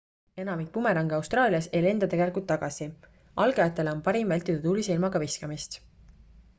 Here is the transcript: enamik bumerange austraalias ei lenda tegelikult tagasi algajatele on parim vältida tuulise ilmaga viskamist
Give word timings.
enamik 0.43 0.69
bumerange 0.77 1.15
austraalias 1.17 1.67
ei 1.79 1.83
lenda 1.87 2.09
tegelikult 2.15 2.47
tagasi 2.53 2.89
algajatele 3.45 3.95
on 3.95 4.05
parim 4.09 4.35
vältida 4.37 4.67
tuulise 4.69 4.99
ilmaga 4.99 5.27
viskamist 5.29 5.83